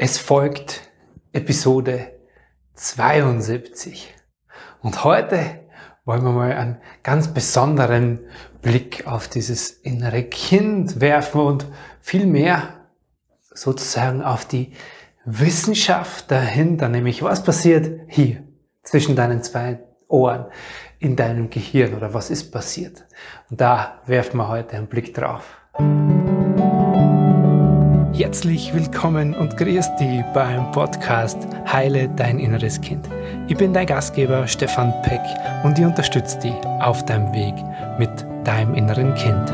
Es 0.00 0.16
folgt 0.16 0.92
Episode 1.32 2.12
72. 2.74 4.14
Und 4.80 5.02
heute 5.02 5.40
wollen 6.04 6.22
wir 6.22 6.30
mal 6.30 6.52
einen 6.52 6.76
ganz 7.02 7.34
besonderen 7.34 8.20
Blick 8.62 9.08
auf 9.08 9.26
dieses 9.26 9.70
innere 9.70 10.22
Kind 10.22 11.00
werfen 11.00 11.40
und 11.40 11.66
vielmehr 12.00 12.86
sozusagen 13.52 14.22
auf 14.22 14.44
die 14.44 14.72
Wissenschaft 15.24 16.30
dahinter, 16.30 16.88
nämlich 16.88 17.24
was 17.24 17.42
passiert 17.42 18.00
hier 18.06 18.44
zwischen 18.84 19.16
deinen 19.16 19.42
zwei 19.42 19.80
Ohren 20.06 20.46
in 21.00 21.16
deinem 21.16 21.50
Gehirn 21.50 21.94
oder 21.94 22.14
was 22.14 22.30
ist 22.30 22.52
passiert. 22.52 23.04
Und 23.50 23.60
da 23.60 24.00
werfen 24.06 24.36
wir 24.36 24.46
heute 24.46 24.76
einen 24.76 24.86
Blick 24.86 25.12
drauf. 25.12 25.42
Herzlich 28.18 28.74
willkommen 28.74 29.32
und 29.32 29.56
grüß 29.56 29.94
dich 29.94 30.24
beim 30.34 30.72
Podcast 30.72 31.38
Heile 31.72 32.08
dein 32.08 32.40
inneres 32.40 32.80
Kind. 32.80 33.08
Ich 33.46 33.56
bin 33.56 33.72
dein 33.72 33.86
Gastgeber 33.86 34.48
Stefan 34.48 34.92
Peck 35.02 35.20
und 35.62 35.78
ich 35.78 35.84
unterstütze 35.84 36.36
dich 36.40 36.54
auf 36.80 37.04
deinem 37.04 37.32
Weg 37.32 37.54
mit 37.96 38.10
deinem 38.44 38.74
inneren 38.74 39.14
Kind. 39.14 39.52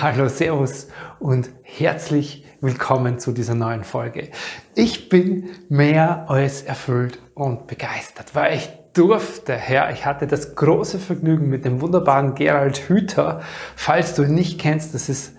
Hallo, 0.00 0.28
Servus 0.28 0.86
und 1.18 1.50
herzlich 1.64 2.46
willkommen 2.60 3.18
zu 3.18 3.32
dieser 3.32 3.56
neuen 3.56 3.82
Folge. 3.82 4.30
Ich 4.76 5.08
bin 5.08 5.48
mehr 5.68 6.30
als 6.30 6.62
erfüllt 6.62 7.18
und 7.34 7.66
begeistert, 7.66 8.36
weil 8.36 8.58
ich 8.58 8.70
durfte, 8.94 9.58
ja, 9.68 9.90
ich 9.90 10.06
hatte 10.06 10.26
das 10.26 10.54
große 10.54 10.98
Vergnügen 10.98 11.48
mit 11.48 11.64
dem 11.64 11.80
wunderbaren 11.80 12.34
Gerald 12.34 12.78
Hüther. 12.88 13.40
Falls 13.76 14.14
du 14.14 14.22
ihn 14.22 14.34
nicht 14.34 14.58
kennst, 14.60 14.94
das 14.94 15.08
ist 15.08 15.36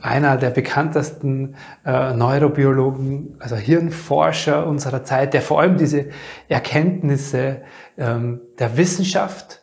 einer 0.00 0.36
der 0.36 0.50
bekanntesten 0.50 1.56
äh, 1.86 2.12
Neurobiologen, 2.12 3.36
also 3.38 3.56
Hirnforscher 3.56 4.66
unserer 4.66 5.02
Zeit, 5.04 5.32
der 5.32 5.40
vor 5.40 5.60
allem 5.60 5.78
diese 5.78 6.10
Erkenntnisse 6.48 7.62
ähm, 7.96 8.42
der 8.58 8.76
Wissenschaft 8.76 9.62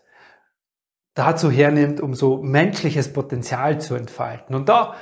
dazu 1.13 1.51
hernimmt, 1.51 2.01
um 2.01 2.15
so 2.15 2.41
menschliches 2.41 3.13
Potenzial 3.13 3.79
zu 3.79 3.93
entfalten. 3.95 4.55
Und 4.55 4.67
da 4.69 4.95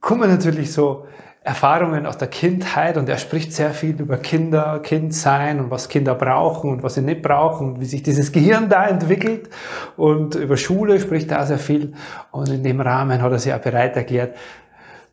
kommen 0.00 0.28
natürlich 0.28 0.72
so 0.72 1.06
Erfahrungen 1.44 2.06
aus 2.06 2.18
der 2.18 2.28
Kindheit 2.28 2.96
und 2.96 3.08
er 3.08 3.18
spricht 3.18 3.52
sehr 3.52 3.70
viel 3.70 4.00
über 4.00 4.16
Kinder, 4.16 4.78
Kindsein 4.80 5.58
und 5.58 5.70
was 5.72 5.88
Kinder 5.88 6.14
brauchen 6.14 6.70
und 6.70 6.82
was 6.84 6.94
sie 6.94 7.02
nicht 7.02 7.20
brauchen 7.20 7.74
und 7.74 7.80
wie 7.80 7.84
sich 7.84 8.04
dieses 8.04 8.30
Gehirn 8.30 8.68
da 8.68 8.86
entwickelt 8.86 9.50
und 9.96 10.36
über 10.36 10.56
Schule 10.56 11.00
spricht 11.00 11.32
er 11.32 11.44
sehr 11.46 11.58
viel 11.58 11.94
und 12.30 12.48
in 12.48 12.62
dem 12.62 12.80
Rahmen 12.80 13.20
hat 13.20 13.32
er 13.32 13.40
sich 13.40 13.52
auch 13.52 13.58
bereit 13.58 13.96
erklärt, 13.96 14.36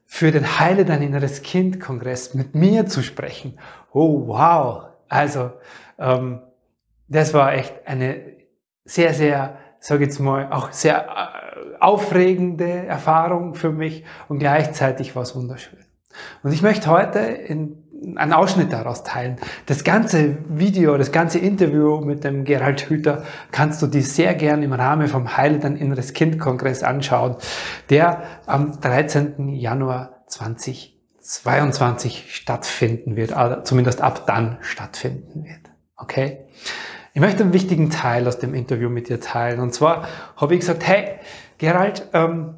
für 0.05 0.31
den 0.31 0.59
Heile 0.59 0.85
dein 0.85 1.01
inneres 1.01 1.41
Kind 1.41 1.79
Kongress 1.79 2.35
mit 2.35 2.53
mir 2.53 2.85
zu 2.85 3.01
sprechen. 3.01 3.57
Oh 3.91 4.27
wow! 4.27 4.83
Also 5.07 5.51
ähm, 5.97 6.41
das 7.07 7.33
war 7.33 7.53
echt 7.53 7.73
eine 7.87 8.21
sehr, 8.85 9.15
sehr, 9.15 9.57
sage 9.79 10.05
jetzt 10.05 10.19
mal, 10.19 10.51
auch 10.51 10.71
sehr 10.71 11.07
äh, 11.07 11.77
aufregende 11.79 12.85
Erfahrung 12.85 13.55
für 13.55 13.71
mich 13.71 14.03
und 14.27 14.39
gleichzeitig 14.39 15.15
war 15.15 15.23
es 15.23 15.35
wunderschön. 15.35 15.88
Und 16.43 16.51
ich 16.51 16.61
möchte 16.61 16.89
heute 16.89 17.19
in, 17.19 17.77
einen 18.15 18.33
Ausschnitt 18.33 18.71
daraus 18.71 19.03
teilen. 19.03 19.37
Das 19.65 19.83
ganze 19.83 20.37
Video, 20.47 20.95
das 20.97 21.11
ganze 21.11 21.39
Interview 21.39 22.01
mit 22.01 22.23
dem 22.23 22.45
Gerald 22.45 22.87
Hüther 22.89 23.23
kannst 23.51 23.81
du 23.81 23.87
dir 23.87 24.03
sehr 24.03 24.35
gern 24.35 24.61
im 24.63 24.73
Rahmen 24.73 25.07
vom 25.07 25.37
Heile 25.37 25.57
dein 25.59 25.75
inneres 25.75 26.13
Kind 26.13 26.39
Kongress 26.39 26.83
anschauen, 26.83 27.35
der 27.89 28.23
am 28.45 28.79
13. 28.79 29.49
Januar 29.49 30.23
2022 30.27 32.33
stattfinden 32.33 33.15
wird, 33.15 33.33
also 33.33 33.61
zumindest 33.63 34.01
ab 34.01 34.27
dann 34.27 34.59
stattfinden 34.61 35.43
wird. 35.43 35.71
Okay? 35.97 36.45
Ich 37.13 37.21
möchte 37.21 37.43
einen 37.43 37.53
wichtigen 37.53 37.89
Teil 37.89 38.27
aus 38.27 38.39
dem 38.39 38.53
Interview 38.53 38.89
mit 38.89 39.09
dir 39.09 39.19
teilen. 39.19 39.59
Und 39.59 39.73
zwar 39.73 40.07
habe 40.37 40.53
ich 40.53 40.61
gesagt, 40.61 40.87
hey, 40.87 41.19
Gerald, 41.57 42.07
ähm, 42.13 42.55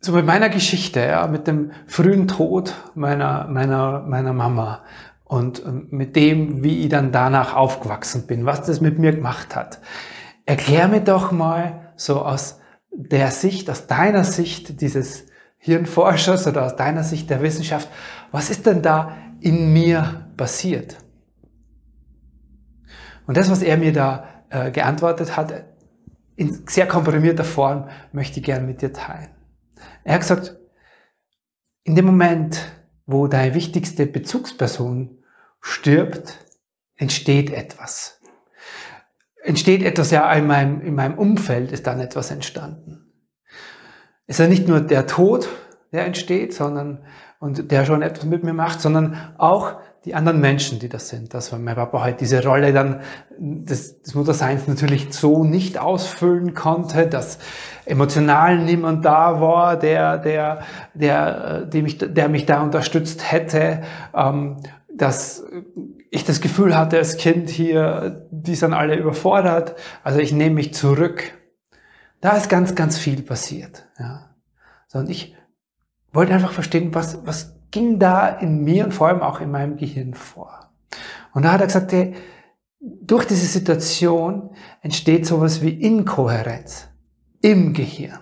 so 0.00 0.12
mit 0.12 0.24
meiner 0.24 0.48
Geschichte, 0.48 1.00
ja, 1.00 1.26
mit 1.26 1.46
dem 1.46 1.72
frühen 1.86 2.26
Tod 2.26 2.74
meiner, 2.94 3.46
meiner, 3.48 4.00
meiner 4.00 4.32
Mama 4.32 4.82
und 5.24 5.64
ähm, 5.64 5.88
mit 5.90 6.16
dem, 6.16 6.64
wie 6.64 6.80
ich 6.80 6.88
dann 6.88 7.12
danach 7.12 7.54
aufgewachsen 7.54 8.26
bin, 8.26 8.46
was 8.46 8.62
das 8.62 8.80
mit 8.80 8.98
mir 8.98 9.12
gemacht 9.12 9.54
hat. 9.54 9.80
Erklär 10.46 10.88
mir 10.88 11.00
doch 11.00 11.32
mal 11.32 11.92
so 11.96 12.22
aus 12.22 12.60
der 12.90 13.30
Sicht, 13.30 13.70
aus 13.70 13.86
deiner 13.86 14.24
Sicht 14.24 14.80
dieses 14.80 15.26
Hirnforschers 15.58 16.46
oder 16.46 16.64
aus 16.64 16.76
deiner 16.76 17.04
Sicht 17.04 17.28
der 17.28 17.42
Wissenschaft, 17.42 17.88
was 18.32 18.50
ist 18.50 18.66
denn 18.66 18.82
da 18.82 19.16
in 19.40 19.72
mir 19.72 20.26
passiert? 20.36 20.96
Und 23.26 23.36
das, 23.36 23.50
was 23.50 23.62
er 23.62 23.76
mir 23.76 23.92
da 23.92 24.24
äh, 24.48 24.70
geantwortet 24.70 25.36
hat, 25.36 25.52
in 26.36 26.66
sehr 26.66 26.88
komprimierter 26.88 27.44
Form, 27.44 27.88
möchte 28.12 28.40
ich 28.40 28.46
gerne 28.46 28.66
mit 28.66 28.80
dir 28.80 28.92
teilen. 28.92 29.28
Er 30.04 30.14
hat 30.14 30.20
gesagt, 30.20 30.56
in 31.84 31.94
dem 31.94 32.06
Moment, 32.06 32.72
wo 33.06 33.26
deine 33.26 33.54
wichtigste 33.54 34.06
Bezugsperson 34.06 35.18
stirbt, 35.60 36.38
entsteht 36.96 37.50
etwas. 37.50 38.20
Entsteht 39.42 39.82
etwas, 39.82 40.10
ja, 40.10 40.30
in 40.34 40.46
meinem, 40.46 40.80
in 40.82 40.94
meinem 40.94 41.18
Umfeld 41.18 41.72
ist 41.72 41.86
dann 41.86 41.98
etwas 41.98 42.30
entstanden. 42.30 43.12
Es 44.26 44.36
ist 44.36 44.40
ja 44.40 44.46
nicht 44.46 44.68
nur 44.68 44.80
der 44.80 45.06
Tod, 45.06 45.48
der 45.92 46.06
entsteht, 46.06 46.54
sondern, 46.54 47.04
und 47.40 47.70
der 47.70 47.84
schon 47.84 48.02
etwas 48.02 48.24
mit 48.24 48.44
mir 48.44 48.52
macht, 48.52 48.80
sondern 48.80 49.34
auch 49.38 49.80
die 50.04 50.14
anderen 50.14 50.40
Menschen, 50.40 50.78
die 50.78 50.88
das 50.88 51.08
sind. 51.08 51.34
Dass 51.34 51.52
mein 51.52 51.74
Papa 51.74 52.02
halt 52.02 52.20
diese 52.20 52.42
Rolle 52.44 52.72
dann 52.72 53.00
des, 53.38 54.00
des 54.02 54.14
Mutterseins 54.14 54.66
natürlich 54.66 55.12
so 55.12 55.44
nicht 55.44 55.78
ausfüllen 55.78 56.54
konnte, 56.54 57.06
dass 57.06 57.38
emotional 57.84 58.58
niemand 58.58 59.04
da 59.04 59.40
war, 59.40 59.78
der, 59.78 60.18
der, 60.18 60.62
der, 60.94 61.66
der, 61.66 61.82
mich, 61.82 61.98
der 61.98 62.28
mich 62.28 62.46
da 62.46 62.62
unterstützt 62.62 63.30
hätte, 63.30 63.82
ähm, 64.14 64.56
dass 64.94 65.44
ich 66.10 66.24
das 66.24 66.40
Gefühl 66.40 66.76
hatte 66.76 66.98
als 66.98 67.16
Kind 67.16 67.48
hier, 67.50 68.26
die 68.30 68.54
sind 68.54 68.74
alle 68.74 68.96
überfordert, 68.96 69.76
also 70.02 70.18
ich 70.18 70.32
nehme 70.32 70.56
mich 70.56 70.74
zurück. 70.74 71.32
Da 72.20 72.36
ist 72.36 72.48
ganz, 72.48 72.74
ganz 72.74 72.98
viel 72.98 73.22
passiert. 73.22 73.86
Ja. 73.98 74.34
So, 74.88 74.98
und 74.98 75.08
ich 75.08 75.34
wollte 76.12 76.34
einfach 76.34 76.52
verstehen, 76.52 76.94
was, 76.94 77.24
was 77.24 77.59
ging 77.70 77.98
da 77.98 78.28
in 78.28 78.64
mir 78.64 78.84
und 78.84 78.92
vor 78.92 79.08
allem 79.08 79.22
auch 79.22 79.40
in 79.40 79.50
meinem 79.50 79.76
Gehirn 79.76 80.14
vor. 80.14 80.70
Und 81.32 81.44
da 81.44 81.52
hat 81.52 81.60
er 81.60 81.66
gesagt, 81.66 81.92
hey, 81.92 82.14
durch 82.80 83.26
diese 83.26 83.46
Situation 83.46 84.50
entsteht 84.80 85.26
sowas 85.26 85.62
wie 85.62 85.70
Inkohärenz 85.70 86.88
im 87.42 87.72
Gehirn. 87.72 88.18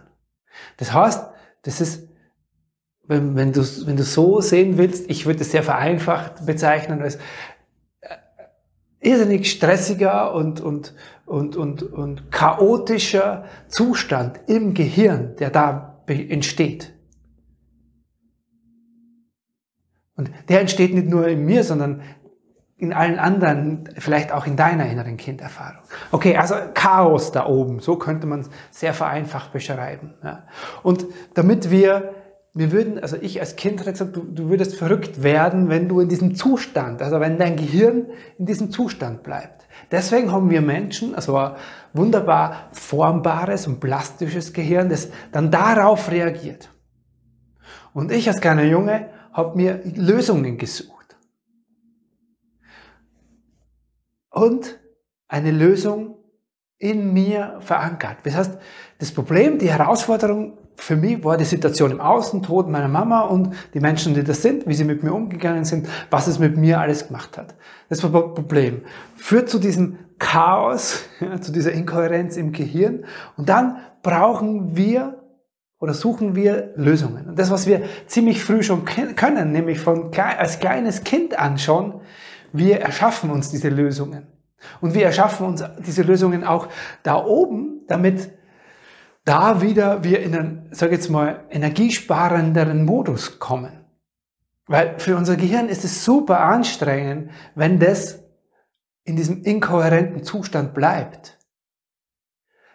Das 0.76 0.92
heißt, 0.92 1.26
das 1.62 1.81
ist, 1.81 2.08
wenn, 3.06 3.37
wenn, 3.37 3.53
du, 3.53 3.62
wenn 3.87 3.97
du 3.97 4.03
so 4.03 4.41
sehen 4.41 4.76
willst, 4.76 5.08
ich 5.08 5.26
würde 5.26 5.41
es 5.41 5.50
sehr 5.53 5.62
vereinfacht 5.62 6.44
bezeichnen 6.44 7.00
als 7.00 7.16
äh, 8.00 8.16
irrsinnig 9.00 9.50
stressiger 9.50 10.34
und, 10.34 10.60
und, 10.60 10.94
und, 11.25 11.56
und, 11.56 11.82
und 11.82 12.31
chaotischer 12.32 13.44
Zustand 13.69 14.41
im 14.47 14.75
Gehirn, 14.75 15.37
der 15.37 15.50
da 15.50 16.03
entsteht. 16.06 16.92
Und 20.18 20.30
der 20.48 20.60
entsteht 20.60 20.92
nicht 20.92 21.08
nur 21.08 21.28
in 21.28 21.46
mir, 21.46 21.62
sondern 21.62 22.02
in 22.76 22.92
allen 22.92 23.18
anderen, 23.18 23.88
vielleicht 23.98 24.32
auch 24.32 24.46
in 24.46 24.56
deiner 24.56 24.86
inneren 24.90 25.16
Kinderfahrung. 25.16 25.82
Okay, 26.10 26.36
also 26.36 26.56
Chaos 26.74 27.32
da 27.32 27.46
oben, 27.46 27.80
so 27.80 27.96
könnte 27.96 28.26
man 28.26 28.40
es 28.40 28.50
sehr 28.70 28.94
vereinfacht 28.94 29.52
beschreiben. 29.52 30.14
Ja. 30.22 30.44
Und 30.82 31.06
damit 31.34 31.70
wir, 31.70 32.14
wir 32.54 32.72
würden, 32.72 33.00
also 33.00 33.16
ich 33.20 33.40
als 33.40 33.54
Kind 33.54 33.81
habe 33.81 33.93
gesagt, 33.93 34.16
du, 34.16 34.22
du 34.22 34.48
würdest 34.48 34.76
verrückt 34.76 35.22
werden, 35.22 35.69
wenn 35.69 35.88
du 35.88 36.00
in 36.00 36.08
diesem 36.08 36.34
Zustand, 36.34 37.00
also 37.00 37.20
wenn 37.20 37.38
dein 37.38 37.56
Gehirn 37.56 38.06
in 38.38 38.46
diesem 38.46 38.72
Zustand 38.72 39.22
bleibt. 39.22 39.66
Deswegen 39.93 40.32
haben 40.32 40.50
wir 40.50 40.60
Menschen, 40.60 41.14
also 41.14 41.37
ein 41.37 41.52
wunderbar 41.93 42.69
formbares 42.72 43.69
und 43.69 43.78
plastisches 43.78 44.52
Gehirn, 44.52 44.88
das 44.88 45.10
dann 45.31 45.52
darauf 45.52 46.10
reagiert. 46.10 46.70
Und 47.93 48.12
ich 48.12 48.28
als 48.28 48.40
kleiner 48.40 48.64
Junge 48.64 49.10
habe 49.38 49.56
mir 49.56 49.81
Lösungen 49.94 50.58
gesucht. 50.58 51.17
Und 54.31 54.81
eine 55.29 55.52
Lösung 55.52 56.17
in 56.76 57.12
mir 57.12 57.58
verankert. 57.61 58.19
Das 58.25 58.35
heißt, 58.35 58.58
das 58.99 59.12
Problem, 59.12 59.58
die 59.58 59.70
Herausforderung 59.70 60.58
für 60.75 60.96
mich 60.96 61.23
war 61.23 61.37
die 61.37 61.44
Situation 61.44 61.93
im 61.93 62.00
Außen, 62.00 62.43
Tod 62.43 62.69
meiner 62.69 62.88
Mama 62.88 63.23
und 63.23 63.55
die 63.75 63.81
Menschen, 63.81 64.14
die 64.14 64.25
das 64.25 64.43
sind, 64.43 64.67
wie 64.67 64.75
sie 64.75 64.85
mit 64.85 65.05
mir 65.05 65.12
umgegangen 65.12 65.64
sind, 65.64 65.88
was 66.11 66.26
es 66.26 66.41
mit 66.41 66.56
mir 66.56 66.81
alles 66.81 67.06
gemacht 67.06 67.38
hat. 67.38 67.55
Das 67.88 68.02
war 68.02 68.11
das 68.11 68.34
Problem. 68.34 68.82
Führt 69.14 69.49
zu 69.49 69.61
diesem 69.61 69.99
Chaos, 70.19 71.05
ja, 71.20 71.41
zu 71.41 71.52
dieser 71.52 71.73
Inkohärenz 71.73 72.37
im 72.37 72.50
Gehirn. 72.50 73.05
Und 73.37 73.49
dann 73.49 73.76
brauchen 74.02 74.76
wir 74.76 75.18
oder 75.78 75.94
suchen 75.94 76.34
wir 76.34 76.72
Lösungen. 76.76 77.28
Und 77.28 77.38
das, 77.38 77.50
was 77.50 77.66
wir 77.66 77.82
ziemlich 78.06 78.42
früh 78.42 78.62
schon 78.62 78.84
können, 78.84 79.52
nämlich 79.52 79.78
von 79.78 80.12
als 80.14 80.58
kleines 80.58 81.04
Kind 81.04 81.38
an 81.38 81.58
schon, 81.58 82.00
wir 82.52 82.80
erschaffen 82.80 83.30
uns 83.30 83.50
diese 83.50 83.69
Lösungen. 83.69 84.26
Und 84.80 84.94
wir 84.94 85.04
erschaffen 85.04 85.46
uns 85.46 85.62
diese 85.86 86.02
Lösungen 86.02 86.42
auch 86.42 86.69
da 87.02 87.25
oben, 87.25 87.82
damit 87.86 88.30
da 89.25 89.60
wieder 89.60 90.02
wir 90.02 90.20
in 90.20 90.34
einen, 90.34 90.69
sag 90.72 90.90
jetzt 90.90 91.10
mal, 91.10 91.44
energiesparenderen 91.50 92.84
Modus 92.84 93.38
kommen. 93.38 93.84
Weil 94.66 94.98
für 94.98 95.16
unser 95.16 95.36
Gehirn 95.36 95.69
ist 95.69 95.84
es 95.84 96.04
super 96.04 96.40
anstrengend, 96.40 97.31
wenn 97.54 97.78
das 97.78 98.22
in 99.04 99.16
diesem 99.16 99.42
inkohärenten 99.42 100.24
Zustand 100.24 100.74
bleibt. 100.74 101.38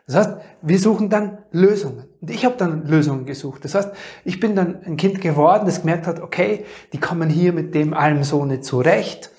Das 0.05 0.15
heißt, 0.15 0.37
wir 0.61 0.79
suchen 0.79 1.09
dann 1.09 1.37
Lösungen. 1.51 2.05
Und 2.19 2.29
ich 2.29 2.43
habe 2.45 2.55
dann 2.57 2.85
Lösungen 2.87 3.25
gesucht. 3.25 3.63
Das 3.63 3.75
heißt, 3.75 3.91
ich 4.25 4.39
bin 4.39 4.55
dann 4.55 4.83
ein 4.83 4.97
Kind 4.97 5.21
geworden, 5.21 5.65
das 5.65 5.81
gemerkt 5.81 6.07
hat, 6.07 6.19
okay, 6.19 6.65
die 6.91 6.99
kommen 6.99 7.29
hier 7.29 7.53
mit 7.53 7.73
dem 7.73 7.93
allem 7.93 8.23
so 8.23 8.43
nicht 8.45 8.65
zurecht, 8.65 9.31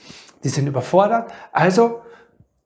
die 0.42 0.48
sind 0.48 0.66
überfordert, 0.66 1.30
also 1.52 2.00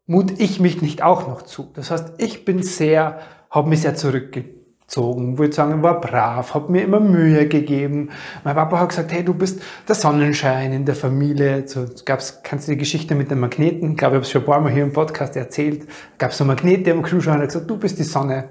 mut 0.07 0.39
ich 0.39 0.61
mich 0.61 0.81
nicht 0.81 1.03
auch 1.03 1.27
noch 1.27 1.43
zu. 1.43 1.71
Das 1.75 1.91
heißt, 1.91 2.15
ich 2.19 2.45
bin 2.45 2.63
sehr, 2.63 3.21
habe 3.51 3.69
mich 3.69 3.83
sehr 3.83 3.95
zurückgezogen 3.95 4.58
erzogen, 4.89 5.37
würde 5.37 5.53
sagen, 5.53 5.83
war 5.83 6.01
brav, 6.01 6.55
habe 6.55 6.73
mir 6.73 6.83
immer 6.83 6.99
Mühe 6.99 7.47
gegeben. 7.47 8.09
Mein 8.43 8.55
Papa 8.55 8.81
hat 8.81 8.89
gesagt, 8.89 9.13
hey, 9.13 9.23
du 9.23 9.35
bist 9.35 9.61
der 9.87 9.95
Sonnenschein 9.95 10.73
in 10.73 10.87
der 10.87 10.95
Familie. 10.95 11.69
So 11.69 11.87
gab's, 12.07 12.41
kannst 12.43 12.69
du 12.69 12.73
die 12.73 12.79
Geschichte 12.79 13.15
mit 13.15 13.31
den 13.31 13.39
Magneten? 13.39 13.91
Ich 13.91 13.97
glaube, 13.99 14.15
ich 14.15 14.17
habe 14.17 14.25
es 14.25 14.31
schon 14.31 14.43
ein 14.43 14.47
paar 14.47 14.61
Mal 14.61 14.73
hier 14.73 14.85
im 14.85 14.95
Podcast 14.95 15.37
erzählt. 15.37 15.87
Gab 16.17 16.33
so 16.33 16.47
Magnete 16.47 16.91
am 16.93 17.03
Kühlschrank 17.03 17.37
und 17.37 17.43
hat 17.43 17.49
gesagt, 17.51 17.71
du 17.71 17.77
bist 17.77 17.99
die 17.99 18.05
Sonne. 18.05 18.49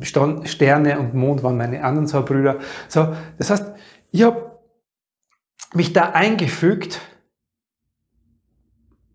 Sterne 0.00 0.98
und 0.98 1.14
Mond 1.14 1.42
waren 1.42 1.58
meine 1.58 1.84
anderen 1.84 2.06
zwei 2.06 2.20
Brüder. 2.20 2.58
So, 2.88 3.14
das 3.36 3.50
heißt, 3.50 3.72
ich 4.12 4.22
habe 4.22 4.58
mich 5.74 5.92
da 5.92 6.12
eingefügt 6.12 7.00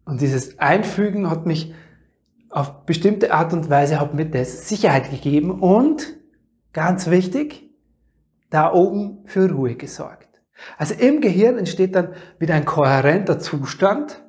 und 0.05 0.21
dieses 0.21 0.59
Einfügen 0.59 1.31
hat 1.31 1.47
mich 1.47 1.73
auf 2.51 2.85
bestimmte 2.85 3.33
Art 3.33 3.53
und 3.53 3.69
Weise 3.69 3.99
hat 3.99 4.13
mir 4.13 4.25
das 4.25 4.67
Sicherheit 4.67 5.09
gegeben 5.09 5.61
und, 5.61 6.17
ganz 6.73 7.09
wichtig, 7.09 7.69
da 8.49 8.73
oben 8.73 9.23
für 9.25 9.49
Ruhe 9.49 9.75
gesorgt. 9.75 10.41
Also 10.77 10.93
im 10.93 11.21
Gehirn 11.21 11.57
entsteht 11.57 11.95
dann 11.95 12.13
wieder 12.37 12.53
ein 12.53 12.65
kohärenter 12.65 13.39
Zustand. 13.39 14.23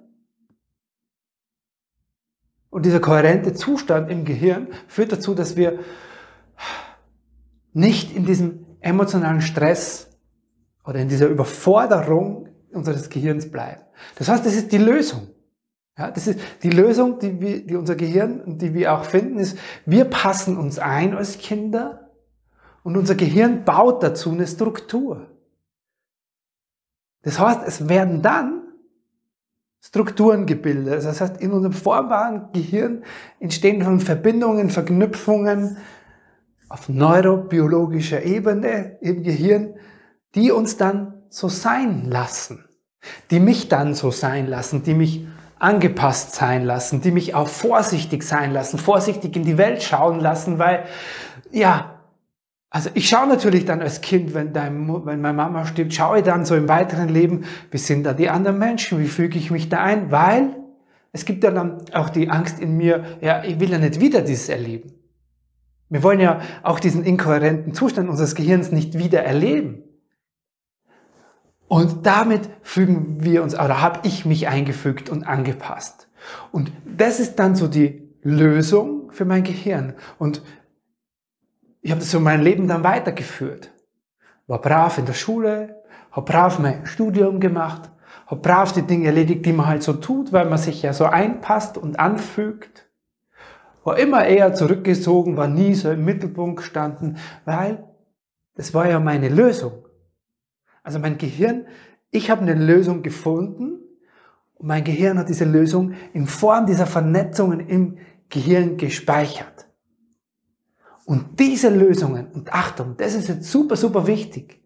Und 2.71 2.87
dieser 2.87 3.01
kohärente 3.01 3.53
Zustand 3.53 4.11
im 4.11 4.25
Gehirn 4.25 4.69
führt 4.87 5.13
dazu, 5.13 5.35
dass 5.35 5.57
wir 5.57 5.81
nicht 7.73 8.15
in 8.15 8.25
diesem 8.25 8.65
emotionalen 8.81 9.43
Stress 9.43 10.09
oder 10.85 11.01
in 11.01 11.09
dieser 11.09 11.27
Überforderung 11.27 12.49
unseres 12.73 13.11
Gehirns 13.11 13.51
bleiben. 13.51 13.83
Das 14.17 14.29
heißt, 14.29 14.47
das 14.47 14.55
ist 14.55 14.73
die 14.73 14.79
Lösung. 14.79 15.29
Ja, 15.99 16.11
das 16.11 16.27
ist 16.27 16.41
die 16.63 16.71
Lösung, 16.71 17.19
die, 17.19 17.41
wir, 17.41 17.67
die 17.67 17.77
unser 17.77 17.97
Gehirn, 17.97 18.59
die 18.59 18.73
wir 18.73 18.95
auch 18.95 19.05
finden, 19.05 19.39
ist, 19.39 19.59
wir 19.85 20.07
passen 20.07 20.57
uns 20.57 20.79
ein 20.79 21.15
als 21.15 21.39
Kinder 21.39 22.11
und 22.83 22.97
unser 22.97 23.15
Gehirn 23.15 23.65
baut 23.65 24.03
dazu 24.03 24.31
eine 24.31 24.47
Struktur. 24.47 25.29
Das 27.23 27.39
heißt, 27.39 27.61
es 27.67 27.89
werden 27.89 28.23
dann 28.23 28.63
Strukturen 29.81 30.47
gebildet. 30.47 31.05
Das 31.05 31.21
heißt, 31.21 31.41
in 31.41 31.53
unserem 31.53 31.73
formbaren 31.73 32.53
Gehirn 32.53 33.05
entstehen 33.41 33.81
dann 33.81 34.01
Verbindungen, 34.01 34.71
Verknüpfungen 34.71 35.77
auf 36.69 36.89
neurobiologischer 36.89 38.23
Ebene 38.23 38.97
im 39.01 39.23
Gehirn, 39.23 39.75
die 40.35 40.51
uns 40.53 40.77
dann 40.77 41.23
so 41.29 41.49
sein 41.49 42.07
lassen, 42.09 42.65
die 43.31 43.41
mich 43.41 43.69
dann 43.69 43.95
so 43.95 44.11
sein 44.11 44.47
lassen, 44.47 44.83
die 44.83 44.95
mich 44.95 45.27
angepasst 45.63 46.35
sein 46.35 46.65
lassen, 46.65 47.01
die 47.01 47.13
mich 47.13 47.35
auch 47.35 47.49
vorsichtig 47.49 48.25
sein 48.25 48.53
lassen, 48.53 48.79
vorsichtig 48.79 49.37
in 49.37 49.45
die 49.45 49.59
Welt 49.59 49.83
schauen 49.83 50.19
lassen, 50.19 50.59
weil, 50.59 50.85
ja, 51.53 52.01
also 52.69 52.91
ich 52.95 53.09
schaue 53.09 53.29
natürlich 53.29 53.65
dann 53.65 53.81
als 53.81 54.01
Kind, 54.01 54.35
wenn, 54.35 54.53
dein, 54.53 54.89
wenn 55.07 55.21
meine 55.21 55.37
Mama 55.37 55.65
stirbt, 55.67 55.95
schaue 55.95 56.19
ich 56.19 56.25
dann 56.25 56.45
so 56.45 56.57
im 56.57 56.69
weiteren 56.69 57.09
Leben, 57.09 57.45
wie 57.71 57.79
sind 57.79 58.05
da 58.05 58.13
die 58.13 58.29
anderen 58.29 58.59
Menschen, 58.59 58.99
wie 58.99 59.07
füge 59.07 59.39
ich 59.39 59.51
mich 59.51 59.69
da 59.69 59.83
ein, 59.83 60.11
weil 60.11 60.57
es 61.13 61.25
gibt 61.25 61.45
ja 61.45 61.51
dann 61.51 61.85
auch 61.93 62.09
die 62.09 62.29
Angst 62.29 62.59
in 62.59 62.77
mir, 62.77 63.19
ja, 63.21 63.45
ich 63.45 63.61
will 63.61 63.71
ja 63.71 63.79
nicht 63.79 64.01
wieder 64.01 64.23
dieses 64.23 64.49
erleben. 64.49 64.93
Wir 65.91 66.03
wollen 66.03 66.21
ja 66.21 66.41
auch 66.63 66.81
diesen 66.81 67.05
inkohärenten 67.05 67.75
Zustand 67.75 68.09
unseres 68.09 68.35
Gehirns 68.35 68.73
nicht 68.73 68.99
wieder 68.99 69.23
erleben. 69.23 69.85
Und 71.73 72.05
damit 72.05 72.51
fügen 72.61 73.25
wir 73.25 73.43
uns, 73.43 73.55
oder 73.55 73.81
habe 73.81 74.01
ich 74.03 74.27
mich 74.27 74.47
eingefügt 74.47 75.09
und 75.09 75.27
angepasst. 75.27 76.07
Und 76.51 76.71
das 76.85 77.19
ist 77.19 77.37
dann 77.37 77.57
so 77.57 77.67
die 77.67 78.13
Lösung 78.21 79.11
für 79.11 79.25
mein 79.25 79.43
Gehirn. 79.43 79.95
Und 80.19 80.43
ich 81.81 81.91
habe 81.91 82.01
das 82.01 82.11
so 82.11 82.21
mein 82.21 82.43
Leben 82.43 82.69
dann 82.69 82.85
weitergeführt. 82.85 83.73
War 84.47 84.61
brav 84.61 84.99
in 84.99 85.07
der 85.07 85.15
Schule, 85.15 85.83
habe 86.11 86.31
brav 86.31 86.59
mein 86.59 86.85
Studium 86.85 87.41
gemacht, 87.41 87.91
habe 88.27 88.43
brav 88.43 88.75
die 88.75 88.83
Dinge 88.83 89.07
erledigt, 89.07 89.47
die 89.47 89.55
man 89.55 89.67
halt 89.67 89.83
so 89.83 89.95
tut, 89.95 90.31
weil 90.31 90.51
man 90.51 90.59
sich 90.59 90.83
ja 90.83 90.93
so 90.93 91.07
einpasst 91.07 91.79
und 91.79 91.99
anfügt. 91.99 92.87
War 93.83 93.99
immer 93.99 94.27
eher 94.27 94.53
zurückgezogen, 94.53 95.39
war 95.39 95.49
nie 95.49 95.73
so 95.73 95.91
im 95.91 96.05
Mittelpunkt 96.05 96.59
gestanden, 96.59 97.17
weil 97.47 97.83
das 98.57 98.75
war 98.75 98.87
ja 98.87 99.01
meine 99.01 99.31
Lösung. 99.31 99.82
Also 100.83 100.99
mein 100.99 101.19
Gehirn, 101.19 101.67
ich 102.11 102.31
habe 102.31 102.43
eine 102.43 102.55
Lösung 102.55 103.03
gefunden 103.03 103.81
und 104.55 104.67
mein 104.67 104.85
Gehirn 104.85 105.19
hat 105.19 105.29
diese 105.29 105.45
Lösung 105.45 105.95
in 106.13 106.27
Form 106.27 106.67
dieser 106.67 106.87
Vernetzungen 106.87 107.61
im 107.61 107.99
Gehirn 108.29 108.77
gespeichert. 108.77 109.67
Und 111.05 111.41
diese 111.41 111.69
Lösungen, 111.69 112.31
und 112.33 112.53
Achtung, 112.53 112.97
das 112.97 113.15
ist 113.15 113.29
jetzt 113.29 113.51
super, 113.51 113.77
super 113.77 114.07
wichtig, 114.07 114.63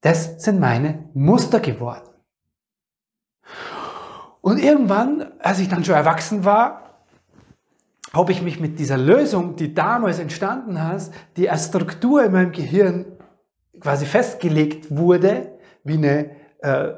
das 0.00 0.42
sind 0.42 0.60
meine 0.60 1.10
Muster 1.14 1.60
geworden. 1.60 2.08
Und 4.40 4.58
irgendwann, 4.58 5.32
als 5.40 5.58
ich 5.58 5.68
dann 5.68 5.84
schon 5.84 5.96
erwachsen 5.96 6.44
war, 6.44 7.04
habe 8.12 8.32
ich 8.32 8.42
mich 8.42 8.60
mit 8.60 8.78
dieser 8.78 8.96
Lösung, 8.96 9.56
die 9.56 9.74
damals 9.74 10.20
entstanden 10.20 10.76
ist, 10.76 11.12
die 11.36 11.50
als 11.50 11.66
Struktur 11.66 12.24
in 12.24 12.32
meinem 12.32 12.52
Gehirn 12.52 13.15
quasi 13.80 14.06
festgelegt 14.06 14.96
wurde, 14.96 15.58
wie 15.84 15.94
eine, 15.94 16.30
äh, 16.58 16.92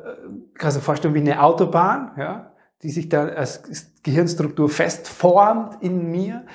kannst 0.54 0.76
du 0.76 0.80
vorstellen, 0.80 1.14
wie 1.14 1.20
eine 1.20 1.42
Autobahn, 1.42 2.12
ja, 2.16 2.52
die 2.82 2.90
sich 2.90 3.08
da 3.08 3.26
als 3.26 3.62
Gehirnstruktur 4.02 4.68
festformt 4.68 5.82
in 5.82 6.10
mir. 6.10 6.46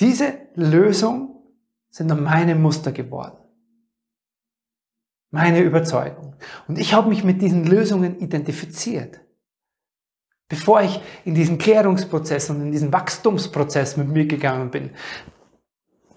Diese 0.00 0.34
Lösung 0.54 1.42
sind 1.90 2.10
dann 2.10 2.22
meine 2.22 2.54
Muster 2.54 2.92
geworden. 2.92 3.38
Meine 5.30 5.60
Überzeugung. 5.60 6.36
Und 6.68 6.78
ich 6.78 6.92
habe 6.92 7.08
mich 7.08 7.24
mit 7.24 7.40
diesen 7.40 7.64
Lösungen 7.64 8.18
identifiziert. 8.18 9.20
Bevor 10.48 10.82
ich 10.82 11.00
in 11.24 11.34
diesen 11.34 11.56
Klärungsprozess 11.56 12.50
und 12.50 12.60
in 12.60 12.72
diesen 12.72 12.92
Wachstumsprozess 12.92 13.96
mit 13.96 14.08
mir 14.08 14.26
gegangen 14.26 14.70
bin, 14.70 14.90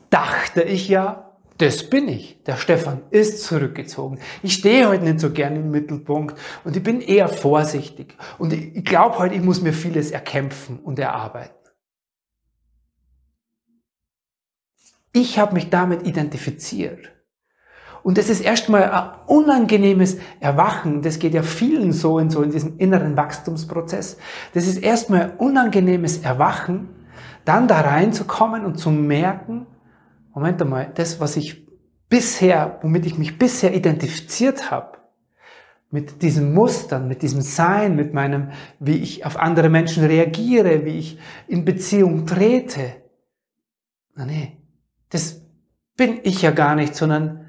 dachte 0.09 0.61
ich 0.61 0.89
ja, 0.89 1.24
das 1.57 1.89
bin 1.89 2.09
ich. 2.09 2.43
Der 2.43 2.57
Stefan 2.57 3.03
ist 3.11 3.43
zurückgezogen. 3.43 4.19
Ich 4.43 4.53
stehe 4.53 4.87
heute 4.89 5.05
nicht 5.05 5.19
so 5.19 5.31
gern 5.31 5.55
im 5.55 5.71
Mittelpunkt 5.71 6.37
und 6.63 6.75
ich 6.75 6.83
bin 6.83 6.99
eher 6.99 7.29
vorsichtig. 7.29 8.15
Und 8.37 8.51
ich 8.51 8.83
glaube 8.83 9.17
heute, 9.19 9.35
ich 9.35 9.41
muss 9.41 9.61
mir 9.61 9.73
vieles 9.73 10.11
erkämpfen 10.11 10.79
und 10.79 10.99
erarbeiten. 10.99 11.53
Ich 15.13 15.39
habe 15.39 15.53
mich 15.53 15.69
damit 15.69 16.05
identifiziert. 16.05 17.11
Und 18.03 18.17
das 18.17 18.29
ist 18.29 18.41
erstmal 18.41 18.91
ein 18.91 19.09
unangenehmes 19.25 20.17
Erwachen. 20.41 21.01
Das 21.01 21.19
geht 21.19 21.33
ja 21.33 21.41
vielen 21.41 21.93
so 21.93 22.19
in 22.19 22.29
so 22.29 22.43
in 22.43 22.51
diesem 22.51 22.77
inneren 22.77 23.15
Wachstumsprozess. 23.15 24.17
Das 24.53 24.67
ist 24.67 24.77
erstmal 24.77 25.21
ein 25.21 25.37
unangenehmes 25.37 26.17
Erwachen, 26.17 26.89
dann 27.45 27.69
da 27.69 27.79
reinzukommen 27.79 28.65
und 28.65 28.77
zu 28.77 28.91
merken, 28.91 29.67
Moment 30.35 30.61
einmal, 30.61 30.91
das, 30.93 31.19
was 31.19 31.37
ich 31.37 31.65
bisher, 32.09 32.79
womit 32.81 33.05
ich 33.05 33.17
mich 33.17 33.37
bisher 33.37 33.73
identifiziert 33.73 34.69
habe, 34.69 34.97
mit 35.89 36.21
diesen 36.21 36.53
Mustern, 36.53 37.07
mit 37.07 37.21
diesem 37.21 37.41
Sein, 37.41 37.95
mit 37.95 38.13
meinem, 38.13 38.51
wie 38.79 38.97
ich 38.97 39.25
auf 39.25 39.37
andere 39.37 39.69
Menschen 39.69 40.03
reagiere, 40.03 40.83
wie 40.83 40.99
ich 40.99 41.19
in 41.47 41.63
Beziehung 41.63 42.25
trete. 42.25 42.97
Na 44.13 44.25
nee, 44.25 44.57
das 45.09 45.41
bin 45.95 46.19
ich 46.23 46.41
ja 46.41 46.51
gar 46.51 46.75
nicht, 46.75 46.95
sondern 46.95 47.45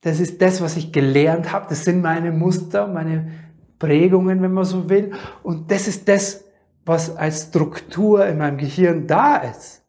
das 0.00 0.18
ist 0.18 0.42
das, 0.42 0.60
was 0.60 0.76
ich 0.76 0.92
gelernt 0.92 1.52
habe. 1.52 1.66
Das 1.68 1.84
sind 1.84 2.02
meine 2.02 2.32
Muster, 2.32 2.88
meine 2.88 3.30
Prägungen, 3.78 4.42
wenn 4.42 4.52
man 4.52 4.64
so 4.64 4.90
will. 4.90 5.12
Und 5.44 5.70
das 5.70 5.86
ist 5.86 6.08
das, 6.08 6.44
was 6.84 7.16
als 7.16 7.44
Struktur 7.44 8.26
in 8.26 8.38
meinem 8.38 8.58
Gehirn 8.58 9.06
da 9.06 9.36
ist. 9.36 9.83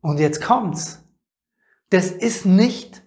Und 0.00 0.18
jetzt 0.18 0.42
kommt's. 0.42 1.04
Das 1.90 2.10
ist 2.10 2.46
nicht 2.46 3.02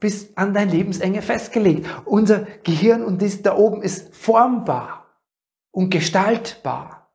bis 0.00 0.36
an 0.36 0.54
dein 0.54 0.68
Lebensenge 0.68 1.22
festgelegt. 1.22 1.86
Unser 2.04 2.46
Gehirn 2.62 3.02
und 3.02 3.22
das 3.22 3.42
da 3.42 3.56
oben 3.56 3.82
ist 3.82 4.14
formbar 4.14 5.06
und 5.70 5.90
gestaltbar. 5.90 7.10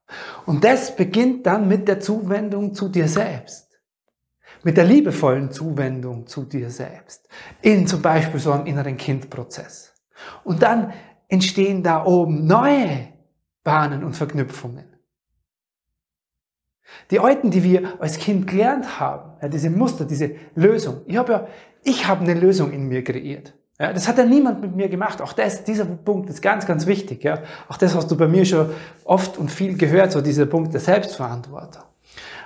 Und 0.45 0.63
das 0.63 0.95
beginnt 0.95 1.45
dann 1.45 1.67
mit 1.67 1.87
der 1.87 1.99
Zuwendung 1.99 2.73
zu 2.73 2.89
dir 2.89 3.07
selbst. 3.07 3.79
Mit 4.63 4.75
der 4.75 4.85
liebevollen 4.85 5.51
Zuwendung 5.51 6.27
zu 6.27 6.43
dir 6.43 6.69
selbst. 6.69 7.29
In 7.61 7.87
zum 7.87 8.01
Beispiel 8.01 8.39
so 8.39 8.51
einem 8.51 8.65
inneren 8.65 8.97
Kindprozess. 8.97 9.93
Und 10.43 10.63
dann 10.63 10.91
entstehen 11.27 11.83
da 11.83 12.03
oben 12.03 12.45
neue 12.45 13.13
Bahnen 13.63 14.03
und 14.03 14.15
Verknüpfungen. 14.15 14.88
Die 17.11 17.19
alten, 17.19 17.51
die 17.51 17.63
wir 17.63 17.93
als 17.99 18.17
Kind 18.17 18.47
gelernt 18.47 18.99
haben, 18.99 19.31
ja, 19.41 19.47
diese 19.47 19.69
Muster, 19.69 20.05
diese 20.05 20.31
Lösung. 20.55 21.01
Ich 21.05 21.17
habe 21.17 21.31
ja, 21.31 21.47
ich 21.83 22.07
habe 22.07 22.21
eine 22.21 22.33
Lösung 22.33 22.71
in 22.71 22.87
mir 22.87 23.03
kreiert. 23.03 23.53
Ja, 23.79 23.93
das 23.93 24.07
hat 24.07 24.17
ja 24.17 24.25
niemand 24.25 24.61
mit 24.61 24.75
mir 24.75 24.89
gemacht. 24.89 25.21
Auch 25.21 25.33
das, 25.33 25.63
dieser 25.63 25.85
Punkt 25.85 26.29
ist 26.29 26.41
ganz, 26.41 26.65
ganz 26.65 26.85
wichtig. 26.85 27.23
Ja. 27.23 27.39
Auch 27.69 27.77
das 27.77 27.95
hast 27.95 28.11
du 28.11 28.17
bei 28.17 28.27
mir 28.27 28.43
schon 28.45 28.71
oft 29.05 29.37
und 29.37 29.49
viel 29.49 29.77
gehört, 29.77 30.11
so 30.11 30.21
dieser 30.21 30.45
Punkt 30.45 30.73
der 30.73 30.81
Selbstverantwortung 30.81 31.83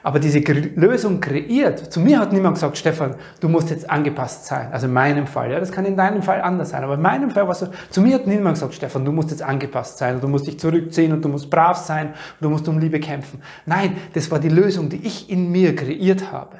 aber 0.03 0.19
diese 0.19 0.39
Lösung 0.39 1.21
kreiert. 1.21 1.91
Zu 1.91 2.01
mir 2.01 2.19
hat 2.19 2.33
niemand 2.33 2.55
gesagt, 2.55 2.77
Stefan, 2.77 3.15
du 3.39 3.47
musst 3.47 3.69
jetzt 3.69 3.89
angepasst 3.89 4.45
sein. 4.45 4.71
Also 4.73 4.87
in 4.87 4.93
meinem 4.93 5.25
Fall. 5.27 5.49
Ja, 5.51 5.59
das 5.61 5.71
kann 5.71 5.85
in 5.85 5.95
deinem 5.95 6.21
Fall 6.21 6.41
anders 6.41 6.71
sein. 6.71 6.83
Aber 6.83 6.95
in 6.95 7.01
meinem 7.01 7.31
Fall 7.31 7.43
war 7.43 7.53
es 7.53 7.59
so, 7.59 7.67
zu 7.89 8.01
mir 8.01 8.15
hat 8.15 8.27
niemand 8.27 8.55
gesagt, 8.55 8.73
Stefan, 8.73 9.05
du 9.05 9.13
musst 9.13 9.31
jetzt 9.31 9.41
angepasst 9.41 9.97
sein. 9.97 10.15
Und 10.15 10.23
du 10.23 10.27
musst 10.27 10.45
dich 10.45 10.59
zurückziehen 10.59 11.13
und 11.13 11.23
du 11.23 11.29
musst 11.29 11.49
brav 11.49 11.77
sein. 11.77 12.07
Und 12.07 12.41
du 12.41 12.49
musst 12.49 12.67
um 12.67 12.79
Liebe 12.79 12.99
kämpfen. 12.99 13.41
Nein, 13.65 13.95
das 14.13 14.29
war 14.29 14.39
die 14.39 14.49
Lösung, 14.49 14.89
die 14.89 15.05
ich 15.07 15.29
in 15.29 15.51
mir 15.51 15.73
kreiert 15.73 16.33
habe. 16.33 16.59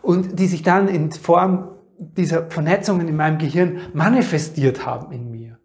Und 0.00 0.38
die 0.38 0.46
sich 0.46 0.62
dann 0.62 0.86
in 0.86 1.10
Form 1.10 1.70
dieser 1.98 2.48
Vernetzungen 2.48 3.08
in 3.08 3.16
meinem 3.16 3.38
Gehirn 3.38 3.80
manifestiert 3.92 4.86
haben 4.86 5.12
in 5.12 5.30
mir 5.30 5.59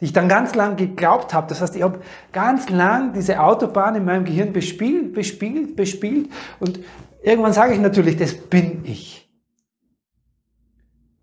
die 0.00 0.06
ich 0.06 0.12
dann 0.12 0.28
ganz 0.28 0.54
lang 0.54 0.76
geglaubt 0.76 1.32
habe. 1.34 1.46
Das 1.48 1.60
heißt, 1.60 1.76
ich 1.76 1.82
habe 1.82 2.00
ganz 2.32 2.68
lang 2.68 3.12
diese 3.12 3.40
Autobahn 3.40 3.94
in 3.94 4.04
meinem 4.04 4.24
Gehirn 4.24 4.52
bespielt, 4.52 5.14
bespielt, 5.14 5.76
bespielt 5.76 6.30
und 6.60 6.80
irgendwann 7.22 7.52
sage 7.52 7.74
ich 7.74 7.80
natürlich, 7.80 8.16
das 8.16 8.34
bin 8.34 8.84
ich. 8.84 9.28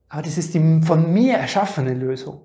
Aber 0.10 0.22
das 0.22 0.38
ist 0.38 0.54
die 0.54 0.82
von 0.84 1.12
mir 1.12 1.36
erschaffene 1.36 1.94
Lösung 1.94 2.42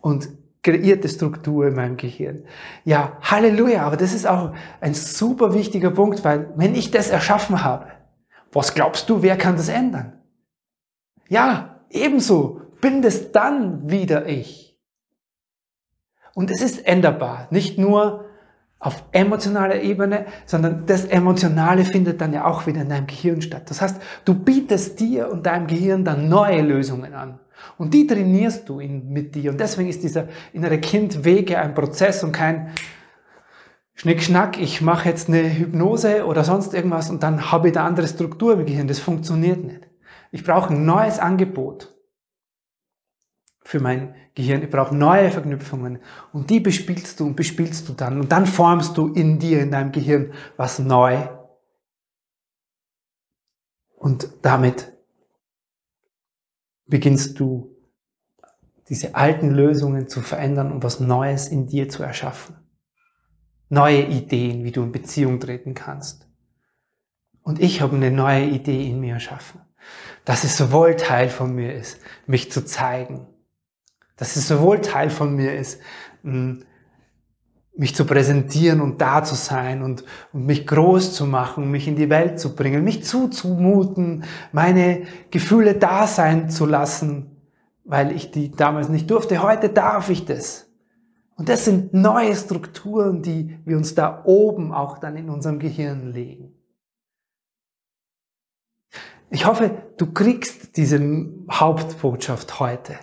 und 0.00 0.28
kreierte 0.62 1.08
Struktur 1.08 1.68
in 1.68 1.74
meinem 1.74 1.96
Gehirn. 1.96 2.44
Ja, 2.84 3.16
Halleluja, 3.22 3.82
aber 3.82 3.96
das 3.96 4.12
ist 4.12 4.26
auch 4.26 4.52
ein 4.80 4.94
super 4.94 5.54
wichtiger 5.54 5.90
Punkt, 5.90 6.24
weil 6.24 6.52
wenn 6.56 6.74
ich 6.74 6.90
das 6.90 7.10
erschaffen 7.10 7.64
habe, 7.64 7.86
was 8.52 8.74
glaubst 8.74 9.08
du, 9.08 9.22
wer 9.22 9.36
kann 9.36 9.56
das 9.56 9.68
ändern? 9.68 10.20
Ja, 11.28 11.80
ebenso 11.88 12.60
bin 12.80 13.02
das 13.02 13.32
dann 13.32 13.88
wieder 13.88 14.26
ich. 14.26 14.69
Und 16.40 16.50
es 16.50 16.62
ist 16.62 16.86
änderbar, 16.86 17.48
nicht 17.50 17.76
nur 17.76 18.24
auf 18.78 19.04
emotionaler 19.12 19.82
Ebene, 19.82 20.24
sondern 20.46 20.86
das 20.86 21.04
Emotionale 21.04 21.84
findet 21.84 22.22
dann 22.22 22.32
ja 22.32 22.46
auch 22.46 22.66
wieder 22.66 22.80
in 22.80 22.88
deinem 22.88 23.06
Gehirn 23.06 23.42
statt. 23.42 23.64
Das 23.68 23.82
heißt, 23.82 24.00
du 24.24 24.32
bietest 24.32 24.98
dir 25.00 25.30
und 25.30 25.44
deinem 25.44 25.66
Gehirn 25.66 26.02
dann 26.02 26.30
neue 26.30 26.62
Lösungen 26.62 27.12
an. 27.12 27.40
Und 27.76 27.92
die 27.92 28.06
trainierst 28.06 28.66
du 28.70 28.80
in, 28.80 29.10
mit 29.10 29.34
dir. 29.34 29.50
Und 29.50 29.60
deswegen 29.60 29.90
ist 29.90 30.02
dieser 30.02 30.28
innere 30.54 30.78
Kindwege 30.78 31.58
ein 31.58 31.74
Prozess 31.74 32.24
und 32.24 32.32
kein 32.32 32.70
Schnickschnack, 33.92 34.58
ich 34.58 34.80
mache 34.80 35.10
jetzt 35.10 35.28
eine 35.28 35.42
Hypnose 35.42 36.24
oder 36.24 36.42
sonst 36.42 36.72
irgendwas 36.72 37.10
und 37.10 37.22
dann 37.22 37.52
habe 37.52 37.68
ich 37.68 37.76
eine 37.76 37.86
andere 37.86 38.08
Struktur 38.08 38.54
im 38.54 38.64
Gehirn. 38.64 38.88
Das 38.88 38.98
funktioniert 38.98 39.62
nicht. 39.62 39.82
Ich 40.32 40.42
brauche 40.42 40.72
ein 40.72 40.86
neues 40.86 41.18
Angebot 41.18 41.99
für 43.62 43.80
mein 43.80 44.14
Gehirn. 44.34 44.62
Ich 44.62 44.70
brauche 44.70 44.94
neue 44.94 45.30
Verknüpfungen. 45.30 45.98
Und 46.32 46.50
die 46.50 46.60
bespielst 46.60 47.20
du 47.20 47.26
und 47.26 47.36
bespielst 47.36 47.88
du 47.88 47.92
dann. 47.92 48.20
Und 48.20 48.32
dann 48.32 48.46
formst 48.46 48.96
du 48.96 49.12
in 49.12 49.38
dir, 49.38 49.60
in 49.60 49.70
deinem 49.70 49.92
Gehirn, 49.92 50.32
was 50.56 50.78
neu. 50.78 51.28
Und 53.96 54.30
damit 54.42 54.92
beginnst 56.86 57.38
du 57.38 57.76
diese 58.88 59.14
alten 59.14 59.50
Lösungen 59.50 60.08
zu 60.08 60.20
verändern 60.20 60.72
und 60.72 60.82
was 60.82 60.98
Neues 60.98 61.48
in 61.48 61.68
dir 61.68 61.88
zu 61.88 62.02
erschaffen. 62.02 62.56
Neue 63.68 64.02
Ideen, 64.02 64.64
wie 64.64 64.72
du 64.72 64.82
in 64.82 64.90
Beziehung 64.90 65.38
treten 65.38 65.74
kannst. 65.74 66.26
Und 67.42 67.60
ich 67.60 67.80
habe 67.80 67.94
eine 67.94 68.10
neue 68.10 68.46
Idee 68.46 68.88
in 68.88 69.00
mir 69.00 69.14
erschaffen. 69.14 69.60
Dass 70.24 70.44
es 70.44 70.56
sowohl 70.56 70.96
Teil 70.96 71.28
von 71.28 71.54
mir 71.54 71.72
ist, 71.72 72.00
mich 72.26 72.50
zu 72.50 72.64
zeigen, 72.64 73.28
dass 74.20 74.36
es 74.36 74.46
sowohl 74.46 74.82
Teil 74.82 75.08
von 75.08 75.34
mir 75.34 75.54
ist, 75.54 75.80
mich 77.74 77.94
zu 77.94 78.04
präsentieren 78.04 78.82
und 78.82 79.00
da 79.00 79.24
zu 79.24 79.34
sein 79.34 79.82
und, 79.82 80.04
und 80.34 80.44
mich 80.44 80.66
groß 80.66 81.14
zu 81.14 81.24
machen, 81.24 81.70
mich 81.70 81.88
in 81.88 81.96
die 81.96 82.10
Welt 82.10 82.38
zu 82.38 82.54
bringen, 82.54 82.84
mich 82.84 83.02
zuzumuten, 83.02 84.24
meine 84.52 85.04
Gefühle 85.30 85.74
da 85.74 86.06
sein 86.06 86.50
zu 86.50 86.66
lassen, 86.66 87.34
weil 87.84 88.12
ich 88.12 88.30
die 88.30 88.50
damals 88.50 88.90
nicht 88.90 89.10
durfte. 89.10 89.42
Heute 89.42 89.70
darf 89.70 90.10
ich 90.10 90.26
das. 90.26 90.70
Und 91.36 91.48
das 91.48 91.64
sind 91.64 91.94
neue 91.94 92.36
Strukturen, 92.36 93.22
die 93.22 93.58
wir 93.64 93.78
uns 93.78 93.94
da 93.94 94.20
oben 94.26 94.74
auch 94.74 94.98
dann 94.98 95.16
in 95.16 95.30
unserem 95.30 95.58
Gehirn 95.58 96.12
legen. 96.12 96.52
Ich 99.30 99.46
hoffe, 99.46 99.70
du 99.96 100.12
kriegst 100.12 100.76
diese 100.76 101.00
Hauptbotschaft 101.50 102.60
heute. 102.60 102.98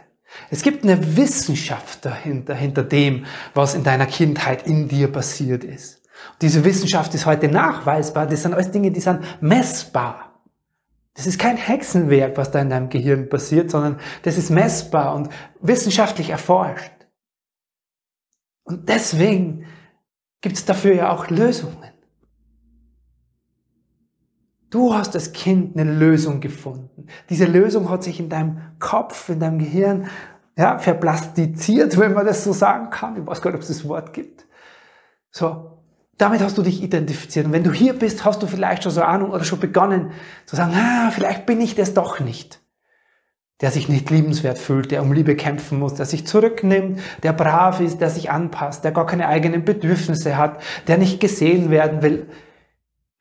Es 0.50 0.62
gibt 0.62 0.84
eine 0.84 1.18
Wissenschaft 1.18 2.06
dahinter, 2.06 2.56
hinter 2.56 2.84
dem, 2.84 3.26
was 3.54 3.76
in 3.76 3.84
deiner 3.84 4.06
Kindheit 4.06 4.66
in 4.66 4.88
dir 4.88 5.12
passiert 5.12 5.64
ist. 5.64 6.04
Und 6.34 6.42
diese 6.42 6.64
Wissenschaft 6.66 7.14
ist 7.14 7.26
heute 7.26 7.48
nachweisbar. 7.48 8.28
Das 8.28 8.44
sind 8.44 8.54
alles 8.54 8.72
Dinge, 8.72 8.92
die 8.92 9.00
sind 9.00 9.22
messbar. 9.42 10.42
Das 11.14 11.26
ist 11.26 11.40
kein 11.40 11.58
Hexenwerk, 11.58 12.38
was 12.38 12.52
da 12.52 12.60
in 12.60 12.70
deinem 12.70 12.90
Gehirn 12.90 13.28
passiert, 13.28 13.72
sondern 13.72 14.00
das 14.22 14.38
ist 14.38 14.52
messbar 14.52 15.16
und 15.16 15.30
wissenschaftlich 15.62 16.30
erforscht. 16.30 16.92
Und 18.64 18.88
deswegen 18.90 19.66
gibt 20.42 20.58
es 20.58 20.66
dafür 20.66 20.94
ja 20.94 21.12
auch 21.12 21.30
Lösungen. 21.30 21.97
Du 24.70 24.94
hast 24.94 25.16
als 25.16 25.32
Kind 25.32 25.78
eine 25.78 25.92
Lösung 25.92 26.42
gefunden. 26.42 27.08
Diese 27.30 27.46
Lösung 27.46 27.90
hat 27.90 28.04
sich 28.04 28.20
in 28.20 28.30
deinem 28.30 28.60
Kopf, 28.80 29.30
in 29.30 29.40
deinem 29.40 29.60
Gehirn 29.60 30.08
ja, 30.58 30.78
verplastiziert, 30.80 31.98
wenn 31.98 32.14
man 32.14 32.26
das 32.26 32.44
so 32.44 32.52
sagen 32.52 32.90
kann. 32.90 33.18
Ich 33.18 33.26
weiß 33.26 33.42
gar 33.42 33.52
nicht, 33.52 33.58
ob 33.58 33.62
es 33.62 33.70
das 33.70 33.88
Wort 33.88 34.14
gibt. 34.14 34.46
So, 35.32 35.78
damit 36.18 36.42
hast 36.42 36.58
du 36.58 36.64
dich 36.64 36.82
identifiziert. 36.82 37.46
Und 37.46 37.54
wenn 37.54 37.64
du 37.64 37.72
hier 37.72 37.94
bist, 37.94 38.26
hast 38.26 38.42
du 38.42 38.48
vielleicht 38.48 38.84
schon 38.84 38.92
so 38.92 39.02
Ahnung 39.02 39.32
oder 39.32 39.44
schon 39.44 39.60
begonnen 39.60 40.12
zu 40.46 40.56
sagen, 40.56 40.74
ah, 40.76 41.12
vielleicht 41.12 41.46
bin 41.46 41.62
ich 41.62 41.76
das 41.76 41.94
doch 41.94 42.20
nicht. 42.20 42.60
Der 43.62 43.72
sich 43.72 43.88
nicht 43.88 44.10
liebenswert 44.10 44.58
fühlt, 44.58 44.92
der 44.92 45.02
um 45.02 45.14
Liebe 45.14 45.36
kämpfen 45.36 45.80
muss, 45.80 45.94
der 45.94 46.06
sich 46.06 46.28
zurücknimmt, 46.28 47.00
der 47.24 47.34
brav 47.34 47.80
ist, 47.80 48.02
der 48.02 48.10
sich 48.10 48.32
anpasst, 48.32 48.84
der 48.84 48.92
gar 48.92 49.06
keine 49.06 49.28
eigenen 49.28 49.64
Bedürfnisse 49.64 50.38
hat, 50.38 50.62
der 50.88 50.98
nicht 50.98 51.20
gesehen 51.20 51.72
werden 51.72 52.02
will. 52.02 52.28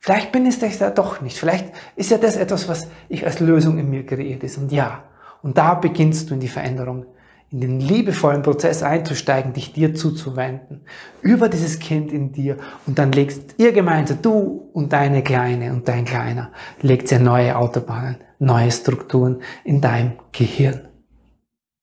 Vielleicht 0.06 0.30
bin 0.30 0.46
ich 0.46 0.56
das 0.60 0.78
ja 0.78 0.90
doch 0.90 1.20
nicht. 1.20 1.36
Vielleicht 1.36 1.72
ist 1.96 2.12
ja 2.12 2.18
das 2.18 2.36
etwas, 2.36 2.68
was 2.68 2.86
ich 3.08 3.26
als 3.26 3.40
Lösung 3.40 3.76
in 3.76 3.90
mir 3.90 4.06
kreiert 4.06 4.44
ist. 4.44 4.56
Und 4.56 4.70
ja, 4.70 5.02
und 5.42 5.58
da 5.58 5.74
beginnst 5.74 6.30
du 6.30 6.34
in 6.34 6.38
die 6.38 6.46
Veränderung, 6.46 7.06
in 7.50 7.60
den 7.60 7.80
liebevollen 7.80 8.42
Prozess 8.42 8.84
einzusteigen, 8.84 9.52
dich 9.52 9.72
dir 9.72 9.96
zuzuwenden, 9.96 10.82
über 11.22 11.48
dieses 11.48 11.80
Kind 11.80 12.12
in 12.12 12.30
dir. 12.30 12.56
Und 12.86 13.00
dann 13.00 13.10
legst 13.10 13.56
ihr 13.58 13.72
gemeinsam, 13.72 14.22
du 14.22 14.70
und 14.72 14.92
deine 14.92 15.24
Kleine 15.24 15.72
und 15.72 15.88
dein 15.88 16.04
Kleiner, 16.04 16.52
legt 16.82 17.10
ihr 17.10 17.18
neue 17.18 17.56
Autobahnen, 17.56 18.18
neue 18.38 18.70
Strukturen 18.70 19.42
in 19.64 19.80
deinem 19.80 20.12
Gehirn. 20.30 20.86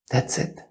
That's 0.08 0.38
it. 0.38 0.64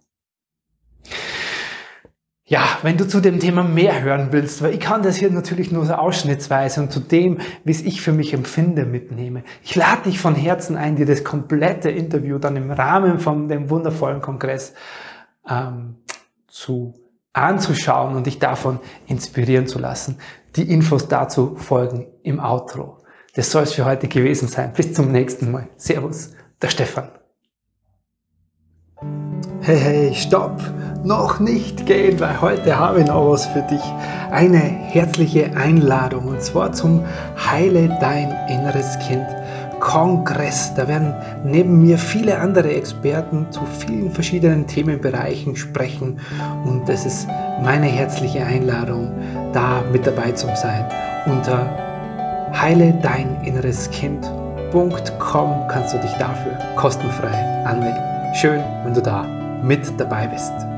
Ja, 2.46 2.78
wenn 2.82 2.98
du 2.98 3.08
zu 3.08 3.22
dem 3.22 3.40
Thema 3.40 3.64
mehr 3.64 4.02
hören 4.02 4.28
willst, 4.32 4.62
weil 4.62 4.74
ich 4.74 4.82
kann 4.82 5.02
das 5.02 5.16
hier 5.16 5.32
natürlich 5.32 5.72
nur 5.72 5.86
so 5.86 5.94
ausschnittsweise 5.94 6.82
und 6.82 6.92
zu 6.92 7.00
dem, 7.00 7.40
wie 7.64 7.72
es 7.72 7.82
ich 7.82 8.02
für 8.02 8.12
mich 8.12 8.34
empfinde, 8.34 8.86
mitnehme. 8.86 9.44
Ich 9.64 9.76
lade 9.76 10.04
dich 10.04 10.20
von 10.20 10.36
Herzen 10.36 10.76
ein, 10.76 10.98
dir 10.98 11.06
das 11.06 11.24
komplette 11.24 11.90
Interview 11.90 12.40
dann 12.40 12.58
im 12.58 12.70
Rahmen 12.70 13.20
von 13.20 13.48
dem 13.48 13.70
wundervollen 13.70 14.22
Kongress 14.22 14.74
ähm, 15.50 15.96
zu 16.48 16.94
anzuschauen 17.32 18.16
und 18.16 18.28
dich 18.28 18.40
davon 18.40 18.80
inspirieren 19.08 19.66
zu 19.66 19.80
lassen. 19.80 20.18
Die 20.58 20.70
Infos 20.70 21.08
dazu 21.08 21.56
folgen 21.56 22.08
im 22.24 22.42
Outro. 22.42 23.04
Das 23.36 23.52
soll 23.52 23.64
es 23.64 23.74
für 23.74 23.86
heute 23.86 24.10
gewesen 24.10 24.50
sein. 24.50 24.74
Bis 24.74 24.94
zum 24.94 25.12
nächsten 25.12 25.50
Mal. 25.50 25.70
Servus, 25.78 26.34
der 26.62 26.68
Stefan. 26.68 27.10
Hey, 29.66 29.80
hey, 29.80 30.14
stopp! 30.14 30.60
Noch 31.06 31.40
nicht 31.40 31.86
gehen, 31.86 32.20
weil 32.20 32.42
heute 32.42 32.78
habe 32.78 33.00
ich 33.00 33.08
noch 33.08 33.32
was 33.32 33.46
für 33.46 33.62
dich. 33.62 33.82
Eine 34.30 34.58
herzliche 34.58 35.56
Einladung 35.56 36.28
und 36.28 36.42
zwar 36.42 36.74
zum 36.74 37.06
Heile 37.38 37.88
dein 38.02 38.36
inneres 38.50 39.00
Kind 39.08 39.26
Kongress. 39.80 40.74
Da 40.76 40.86
werden 40.90 41.14
neben 41.46 41.82
mir 41.82 41.98
viele 41.98 42.40
andere 42.40 42.74
Experten 42.74 43.48
zu 43.52 43.62
vielen 43.80 44.12
verschiedenen 44.12 44.68
Themenbereichen 44.68 45.56
sprechen 45.56 46.20
und 46.66 46.90
es 46.90 47.06
ist 47.06 47.30
meine 47.64 47.88
herzliche 47.88 48.46
Einladung, 48.46 49.14
da 49.54 49.82
mit 49.94 50.06
dabei 50.06 50.34
zu 50.34 50.48
sein. 50.58 50.86
Unter 51.26 51.70
heile 52.54 52.94
dein 53.02 53.42
inneres 53.46 53.90
Kind.com 53.92 55.68
kannst 55.70 55.94
du 55.94 56.00
dich 56.00 56.14
dafür 56.20 56.60
kostenfrei 56.76 57.64
anmelden. 57.64 58.04
Schön, 58.34 58.62
wenn 58.84 58.94
du 58.94 59.02
da 59.02 59.26
mit 59.64 60.00
dabei 60.00 60.28
bist. 60.28 60.73